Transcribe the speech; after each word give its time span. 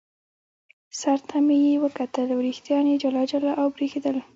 سر 0.99 1.19
ته 1.29 1.37
مې 1.45 1.57
یې 1.67 1.75
وکتل، 1.85 2.27
وریښتان 2.33 2.83
یې 2.91 3.01
جلا 3.03 3.23
جلا 3.31 3.51
او 3.61 3.67
برېښېدل. 3.75 4.17